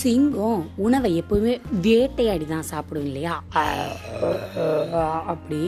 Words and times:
சிங்கம் 0.00 0.62
உணவை 0.86 1.10
எப்பவுமே 1.20 1.54
வேட்டையாடி 1.82 2.46
தான் 2.46 2.68
சாப்பிடும் 2.72 3.06
இல்லையா? 3.08 3.34
அப்படி. 5.32 5.60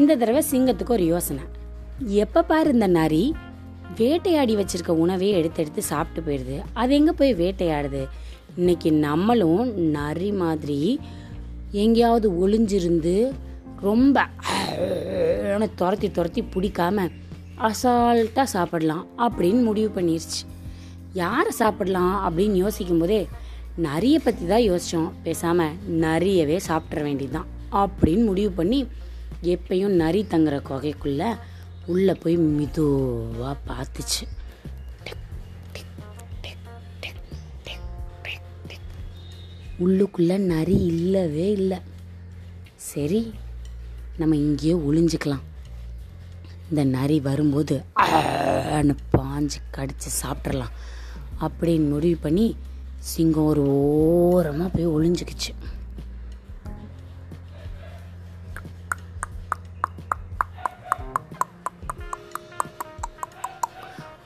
இந்த 0.00 0.16
தடவை 0.16 0.42
சிங்கத்துக்கு 0.52 0.94
ஒரு 0.96 1.04
யோசனை. 1.12 1.44
எப்ப 2.22 2.42
பாரு 2.50 2.72
இந்த 2.76 2.88
நரி 2.98 3.24
வேட்டையாடி 3.96 4.54
வச்சிருக்க 4.56 4.96
உணவே 5.04 5.28
எடுத்து 5.38 5.62
எடுத்து 5.62 5.82
சாப்பிட்டு 5.92 6.20
போயிடுது 6.26 6.56
அது 6.80 6.90
எங்க 6.94 7.12
போய் 7.12 7.38
வேட்டையாடுது? 7.42 8.02
இன்னைக்கு 8.56 8.90
நம்மளும் 9.06 9.64
நரி 9.98 10.30
மாதிரி 10.42 10.82
எங்கேயாவது 11.84 12.28
ஒளிஞ்சிருந்து 12.42 13.16
ரொம்ப 13.80 14.26
துரத்தி 15.80 16.08
துரத்தி 16.10 16.42
பிடிக்காம 16.54 17.08
அசால்ட்டாக 17.68 18.52
சாப்பிடலாம் 18.54 19.04
அப்படின்னு 19.26 19.60
முடிவு 19.68 19.90
பண்ணிருச்சு. 19.94 20.40
யாரை 21.22 21.52
சாப்பிடலாம் 21.60 22.16
அப்படின்னு 22.26 22.62
யோசிக்கும் 22.64 23.02
போதே 23.02 23.20
நரியை 23.86 24.18
பற்றி 24.22 24.44
தான் 24.52 24.66
யோசித்தோம் 24.68 25.10
பேசாமல் 25.26 25.76
நரியவே 26.04 26.56
சாப்பிட்ற 26.68 27.02
வேண்டியதுதான். 27.06 27.50
அப்படின்னு 27.80 28.24
முடிவு 28.30 28.50
பண்ணி 28.58 28.80
எப்பயும் 29.54 29.98
நரி 30.02 30.20
தங்குற 30.32 30.56
குகைக்குள்ள 30.68 31.22
உள்ளே 31.92 32.14
போய் 32.22 32.36
மெதுவாக 32.58 33.54
பார்த்துச்சு. 33.68 34.24
உள்ளுக்குள்ள 39.84 40.32
நரி 40.52 40.76
இல்லவே 40.92 41.48
இல்லை. 41.58 41.78
சரி 42.90 43.20
நம்ம 44.20 44.36
இங்கேயே 44.46 44.74
ஒளிஞ்சுக்கலாம். 44.88 45.44
இந்த 46.70 46.82
நரி 46.96 47.18
வரும்போது 47.28 47.76
பாஞ்சு 49.14 49.58
கடிச்சு 49.76 50.10
சாப்பிட்றலாம் 50.22 50.74
அப்படின்னு 51.40 51.88
முடிவு 51.88 52.18
பண்ணி 52.20 52.56
சிங்கம் 52.98 53.44
ஒரு 53.44 53.62
ஓரமாக 53.66 54.68
போய் 54.68 54.88
ஒளிஞ்சுக்கிச்சு. 54.88 55.52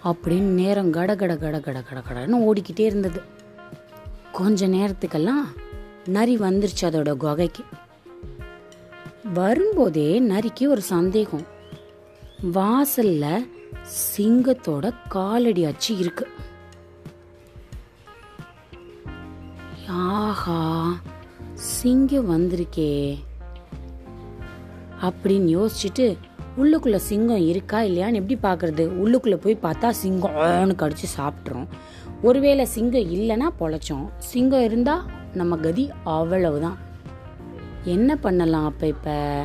அப்படின்னு 0.04 0.48
நேரம் 0.60 0.90
கட 0.90 1.16
கட 1.16 1.36
கட 1.36 1.60
கட 1.60 1.82
கட 1.82 2.00
கடன்னு 2.00 2.38
ஓடிக்கிட்டே 2.38 2.80
இருந்தது. 2.80 3.22
கொஞ்ச 4.32 4.68
நேரத்துக்கெல்லாம் 4.68 5.44
நரி 6.04 6.38
வந்துருச்சு 6.38 6.80
அதோட 6.80 7.16
குகைக்கு. 7.16 7.64
வரும்போதே 9.34 10.20
நரிக்கு 10.20 10.68
ஒரு 10.68 10.82
சந்தேகம். 10.82 11.46
வாசல்ல 12.42 13.48
சிங்கத்தோட 14.16 14.94
காலடி 15.08 15.64
அச்சு 15.64 15.94
இருக்குது 15.94 16.30
ஆஹா 19.88 20.92
சிங்கம் 21.54 22.30
வந்திருக்கே. 22.30 23.18
அப்படின்னு 25.00 25.68
யோசிச்சுட்டு 25.68 26.16
உள்ளுக்குள்ள 26.58 26.96
சிங்கம் 26.96 27.46
இருக்கா 27.46 27.80
இல்லையான்னு 27.80 28.26
எப்படி 28.26 28.38
பார்க்குறது? 28.42 28.78
உள்ளுக்குள்ள 28.78 29.34
போய் 29.34 29.58
பார்த்தா 29.62 29.92
சிங்கம்னு 30.04 30.74
கடிச்சு 30.74 31.04
சாப்பிட்றோம் 31.16 31.66
ஒருவேளை 32.22 32.64
சிங்கம் 32.64 33.14
இல்லைன்னா 33.14 33.50
பொழைச்சோம். 33.60 34.08
சிங்கம் 34.18 34.64
இருந்தா 34.64 35.04
நம்ம 35.34 35.56
கதி 35.56 35.90
அவ்வளவுதான். 36.04 36.76
என்ன 37.84 38.16
பண்ணலாம் 38.16 38.64
அப்ப 38.64 38.86
இப்ப? 38.86 39.44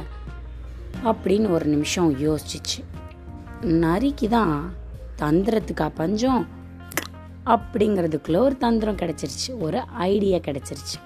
அப்படின்னு 1.03 1.49
ஒரு 1.49 1.65
நிமிஷம் 1.65 2.17
யோசிச்சிச்சு. 2.19 2.83
நரிக்கு 3.61 4.27
தான் 4.27 4.73
தந்திரத்துக்கா 5.17 5.89
பஞ்சம்? 5.93 6.47
அப்படிங்கிறதுக்குள்ள 7.47 8.37
ஒரு 8.37 8.57
தந்திரம் 8.57 8.95
கிடைச்சிருச்சு 8.95 9.59
ஒரு 9.59 9.79
ஐடியா 9.79 10.37
கிடைச்சிருச்சு. 10.37 10.97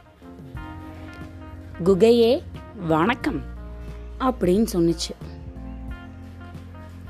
குகையே 1.84 2.42
வணக்கம் 2.88 3.42
அப்படின்னு 4.20 4.66
சொன்னுச்சு. 4.74 5.12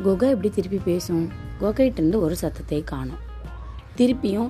குகை 0.01 0.29
எப்படி 0.29 0.49
திருப்பி 0.49 0.77
பேசும்? 0.77 1.29
குகைட்டு 1.61 1.91
இருந்து 1.91 2.19
ஒரு 2.19 2.35
சத்தத்தை 2.35 2.83
காணும். 2.83 3.21
திருப்பியும் 3.97 4.49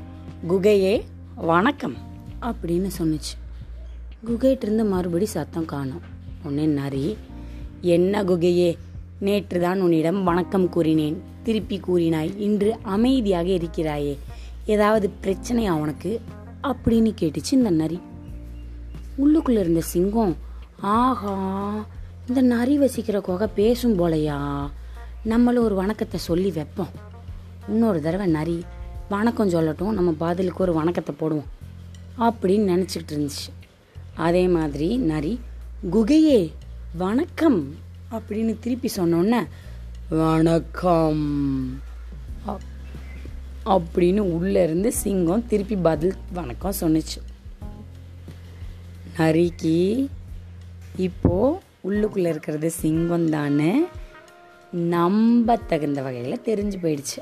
குகையே 0.50 1.04
வணக்கம் 1.36 1.96
அப்படின்னு 2.42 2.90
சொன்னுச்சு. 2.98 3.34
குகைட்டிருந்து 4.26 4.90
மறுபடி 4.90 5.26
சத்தம் 5.26 5.66
காணும். 5.66 6.02
உடனே 6.44 6.66
நரி 6.66 7.18
என்ன 7.82 8.24
குகையே? 8.24 8.78
நேற்று 9.20 9.60
தான் 9.60 9.82
உன்னிடம் 9.82 10.24
வணக்கம் 10.24 10.70
கூறினேன். 10.70 11.22
திருப்பி 11.44 11.82
கூறினாய். 11.88 12.38
இன்று 12.38 12.78
அமைதியாக 12.82 13.48
இருக்கிறாயே. 13.48 14.18
ஏதாவது 14.66 15.10
பிரச்சனையா 15.24 15.70
உனக்கு? 15.70 16.22
அப்படின்னு 16.64 17.14
கேட்டுச்சு 17.22 17.52
இந்த 17.52 17.70
நரி 17.70 18.02
உள்ளுக்குள்ள 19.18 19.60
இருந்த 19.60 19.82
சிங்கம் 19.82 20.36
ஆஹா 20.80 21.86
இந்த 22.28 22.42
நரி 22.42 22.78
வசிக்கிற 22.78 23.22
குகை 23.22 23.48
பேசும் 23.56 24.00
போலையா? 24.00 24.70
நம்மளும் 25.24 25.64
ஒரு 25.64 25.76
வணக்கத்தை 25.76 26.20
சொல்லி 26.20 26.52
வைப்போம். 26.52 26.88
இன்னொரு 27.68 28.02
தடவை 28.02 28.28
நரி 28.28 28.66
வணக்கம் 29.10 29.50
சொல்லட்டும் 29.50 29.92
நம்ம 29.92 30.12
பதிலுக்கு 30.12 30.64
ஒரு 30.64 30.74
வணக்கத்தை 30.74 31.16
போடுவோம். 31.20 31.44
அப்படின்னு 32.20 32.70
நினச்சிக்கிட்டு 32.74 33.12
இருந்துச்சு. 33.12 33.70
அதே 34.16 34.48
மாதிரி 34.48 34.98
நரி 34.98 35.40
குகையே 35.92 36.52
வணக்கம். 36.98 37.76
அப்படின்னு 38.12 38.60
திருப்பி 38.60 38.90
சொன்னோன்னே 38.96 39.48
வணக்கம். 40.10 41.82
அப்படின்னு 43.66 44.20
உள்ளே 44.20 44.64
இருந்து 44.64 44.92
சிங்கம் 44.92 45.48
திருப்பி 45.48 45.76
பதில் 45.76 46.14
வணக்கம் 46.34 46.74
சொன்னுச்சு. 46.82 47.20
நரிக்கு 49.18 50.08
இப்போது 50.96 51.60
உள்ளுக்குள்ளே 51.84 52.28
இருக்கிறது 52.28 52.72
சிங்கம் 52.72 53.30
தானே 53.30 53.84
நம்ப 54.72 55.56
தகுந்த 55.56 56.02
வகையில் 56.02 56.42
தெரிஞ்சு 56.46 56.78
போயிடுச்சு. 56.82 57.22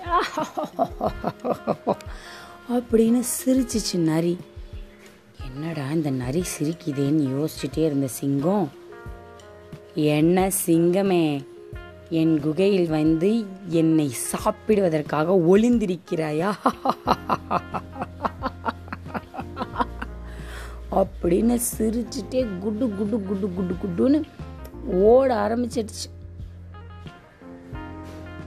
அப்படின்னு 2.73 3.23
சிரிச்சிச்சு 3.45 3.97
நரி. 3.97 4.37
என்னடா 5.45 5.91
இந்த 5.91 6.09
நரி 6.09 6.43
சிரிக்குதேன்னு 6.59 7.45
யோசிச்சுட்டே 7.45 7.85
இருந்த 7.85 8.07
சிங்கம். 8.07 8.71
என்ன 9.93 10.51
சிங்கமே? 10.65 11.45
என் 12.09 12.41
குகையில் 12.41 12.89
வந்து 12.89 13.45
என்னை 13.67 14.11
சாப்பிடுவதற்காக 14.31 15.41
ஒளிந்திருக்கிறாயா? 15.49 16.53
அப்படின்னு 20.91 21.59
சிரிச்சுட்டே 21.77 22.59
குடு 22.59 22.89
குடு 22.89 23.21
குடு 23.21 23.53
குடு 23.53 23.75
குடுன்னு 23.83 24.23
ஓட 24.85 25.47
ஆரம்பிச்சிடுச்சு. 25.47 26.07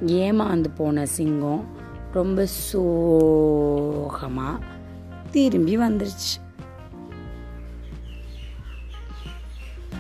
ஏமாந்து 0.07 0.67
போன 0.77 1.07
சிங்கம் 1.07 1.65
ரொம்ப 2.13 2.47
சோகமாக 2.47 4.65
திரும்பி 5.31 5.79
வந்துருச்சு. 5.79 6.35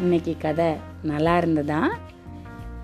இன்னைக்கு 0.00 0.36
கதை 0.38 0.76
நல்லா 1.02 1.36
இருந்ததா? 1.36 1.98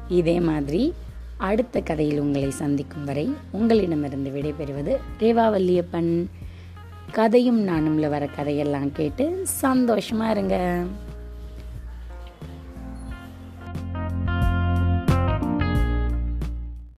இதே 0.09 0.41
மாதிரி 0.41 0.95
அடுத்த 1.37 1.81
கதையில் 1.81 2.21
உங்களை 2.21 2.51
சந்திக்கும் 2.51 3.05
வரை 3.05 3.35
உங்களிடமிருந்து 3.51 4.31
விடைபெறுவது 4.31 4.97
ரேவாவல்லியப்பன். 5.21 6.25
கதையும் 7.13 7.69
நானும்ல 7.69 8.09
வர 8.09 8.27
கதையெல்லாம் 8.27 8.93
கேட்டு 8.93 9.41
சந்தோஷமாக 9.43 10.31
இருங்க. 10.31 10.83